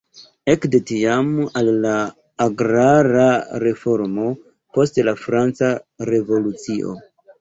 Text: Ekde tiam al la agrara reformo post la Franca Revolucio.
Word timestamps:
Ekde 0.51 0.79
tiam 0.91 1.27
al 1.59 1.67
la 1.83 1.91
agrara 2.45 3.27
reformo 3.67 4.27
post 4.79 5.01
la 5.11 5.15
Franca 5.27 5.71
Revolucio. 6.13 6.97